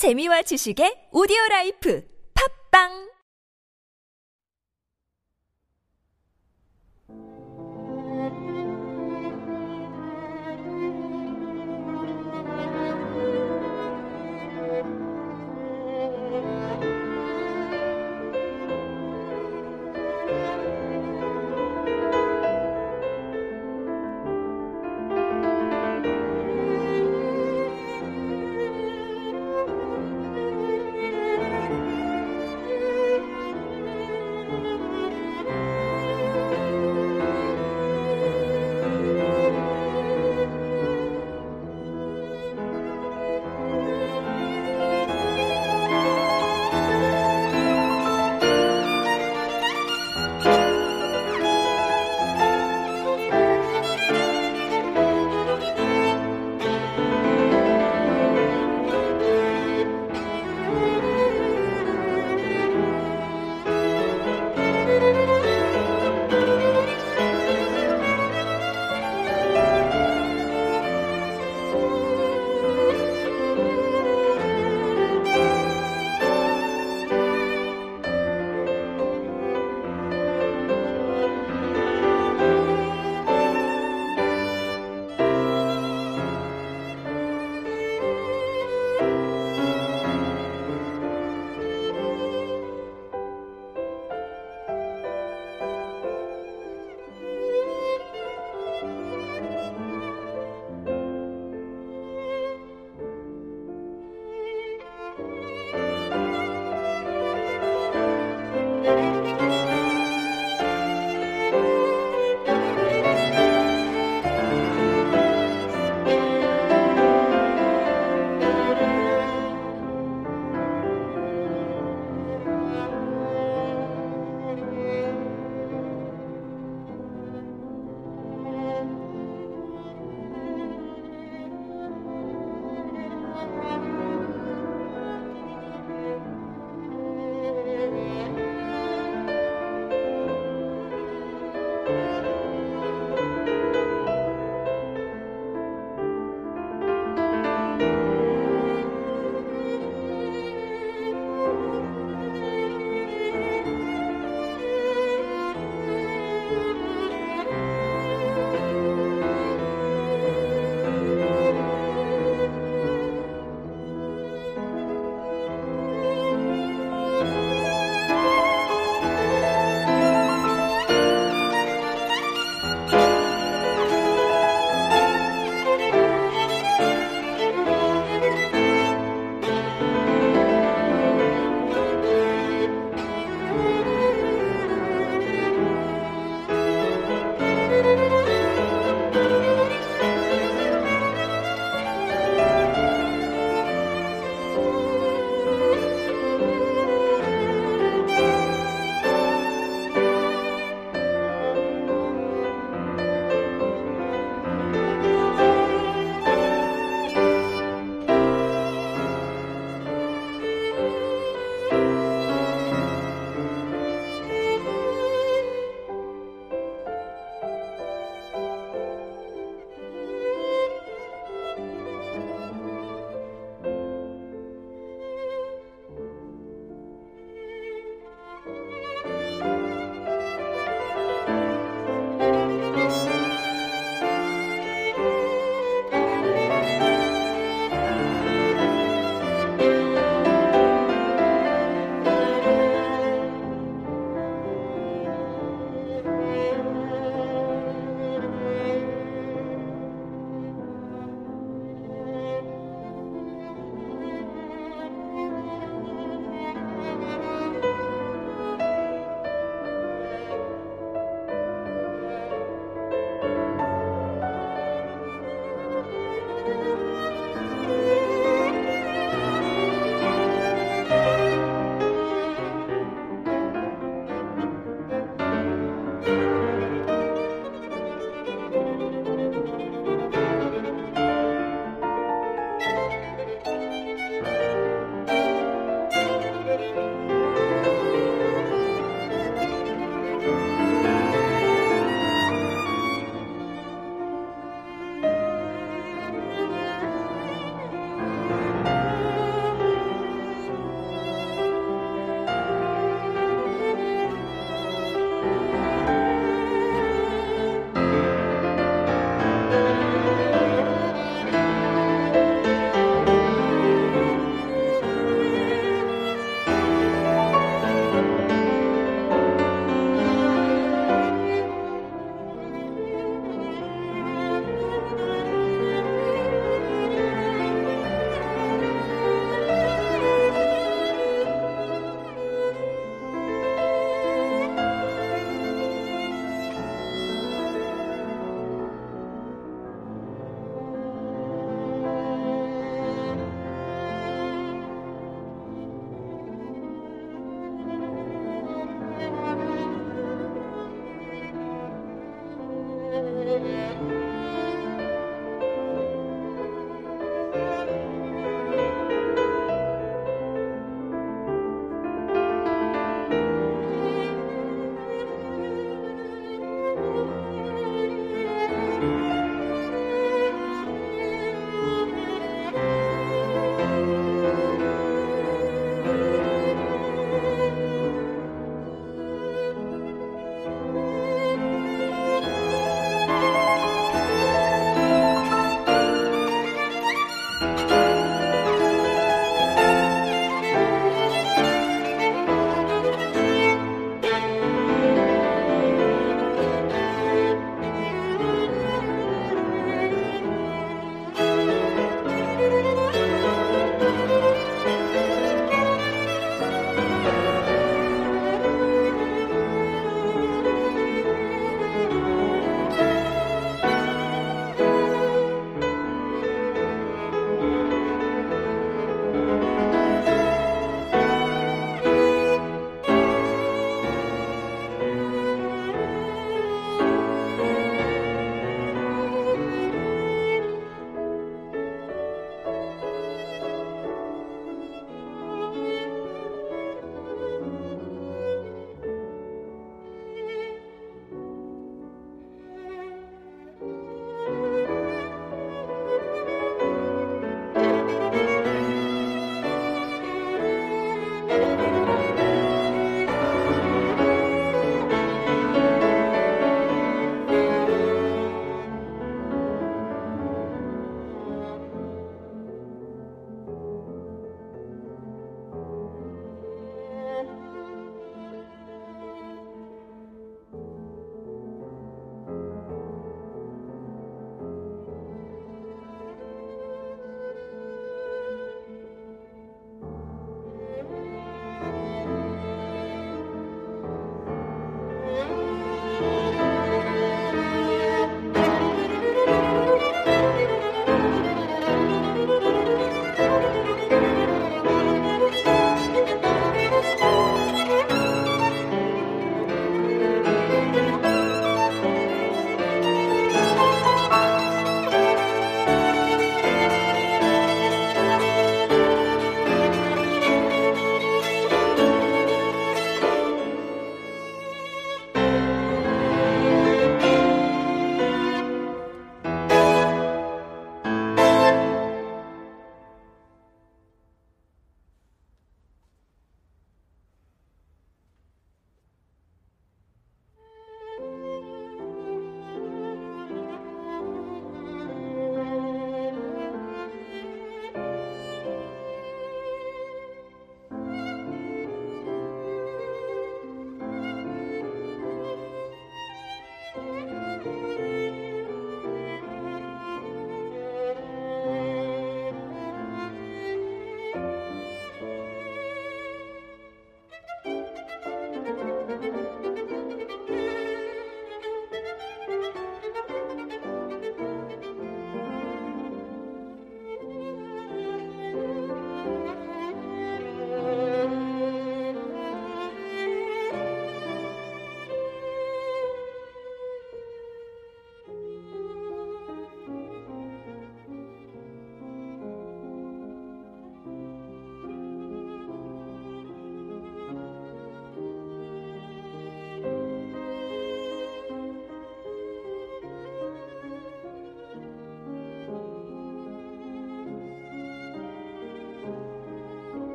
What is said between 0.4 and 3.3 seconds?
지식의 오디오 라이프. 팝빵